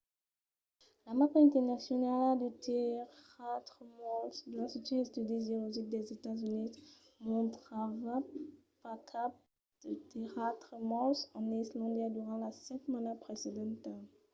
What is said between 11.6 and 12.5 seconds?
islàndia durant